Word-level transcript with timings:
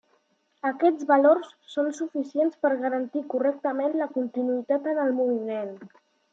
Aquests 0.69 1.03
valors 1.11 1.51
són 1.73 1.91
suficients 1.99 2.57
per 2.65 2.73
garantir 2.87 3.23
correctament 3.35 3.97
la 4.03 4.11
continuïtat 4.19 4.93
en 4.97 5.07
el 5.07 5.17
moviment. 5.23 5.75